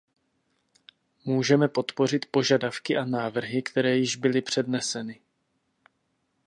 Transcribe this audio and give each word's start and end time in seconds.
Můžeme 1.25 1.67
podpořit 1.67 2.25
požadavky 2.31 2.97
a 2.97 3.05
návrhy, 3.05 3.61
které 3.61 3.97
již 3.97 4.15
byly 4.15 4.41
předneseny. 4.41 5.19